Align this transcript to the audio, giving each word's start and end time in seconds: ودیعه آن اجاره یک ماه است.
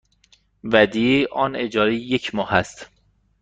ودیعه 0.63 1.27
آن 1.31 1.55
اجاره 1.55 1.95
یک 1.95 2.35
ماه 2.35 2.53
است. 2.53 2.89